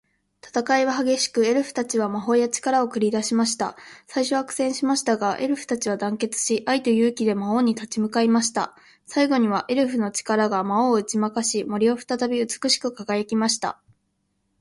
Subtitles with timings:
[0.43, 3.77] 戦いは激しく、エルフたちは魔法や力を繰り出しました。
[4.07, 8.75] 最初は苦戦しましたが、エルフたちは団結し、愛と勇気で魔王に立ち向かいました。
[9.05, 13.79] 最後には、エルフの力が魔王を打ち負かし、森は再び美しく輝きました。